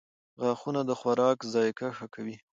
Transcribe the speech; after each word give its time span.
•غاښونه 0.41 0.81
د 0.85 0.91
خوراک 0.99 1.37
ذایقه 1.53 1.87
ښه 1.97 2.07
کوي. 2.15 2.35